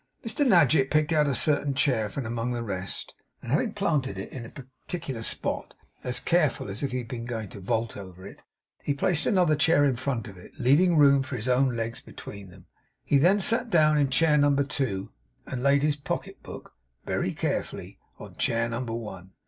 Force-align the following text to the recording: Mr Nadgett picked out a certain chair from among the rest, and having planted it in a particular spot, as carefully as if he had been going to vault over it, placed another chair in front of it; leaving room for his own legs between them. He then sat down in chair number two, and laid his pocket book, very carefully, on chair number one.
Mr 0.25 0.43
Nadgett 0.43 0.89
picked 0.89 1.13
out 1.13 1.27
a 1.27 1.35
certain 1.35 1.75
chair 1.75 2.09
from 2.09 2.25
among 2.25 2.53
the 2.53 2.63
rest, 2.63 3.13
and 3.39 3.51
having 3.51 3.71
planted 3.71 4.17
it 4.17 4.31
in 4.31 4.43
a 4.43 4.49
particular 4.49 5.21
spot, 5.21 5.75
as 6.03 6.19
carefully 6.19 6.71
as 6.71 6.81
if 6.81 6.91
he 6.91 6.97
had 6.97 7.07
been 7.07 7.23
going 7.25 7.47
to 7.49 7.59
vault 7.59 7.95
over 7.95 8.25
it, 8.25 8.41
placed 8.97 9.27
another 9.27 9.55
chair 9.55 9.85
in 9.85 9.95
front 9.95 10.27
of 10.27 10.37
it; 10.37 10.59
leaving 10.59 10.97
room 10.97 11.21
for 11.21 11.35
his 11.35 11.47
own 11.47 11.75
legs 11.75 12.01
between 12.01 12.49
them. 12.49 12.65
He 13.03 13.19
then 13.19 13.39
sat 13.39 13.69
down 13.69 13.95
in 13.99 14.09
chair 14.09 14.39
number 14.39 14.63
two, 14.63 15.11
and 15.45 15.61
laid 15.61 15.83
his 15.83 15.97
pocket 15.97 16.41
book, 16.41 16.73
very 17.05 17.31
carefully, 17.31 17.99
on 18.17 18.37
chair 18.37 18.67
number 18.67 18.93
one. 18.93 19.33